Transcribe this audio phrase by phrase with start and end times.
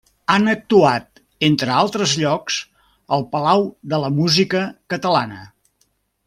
[0.35, 2.57] Han actuat, entre altres llocs,
[3.19, 5.41] al Palau de la Música Catalana.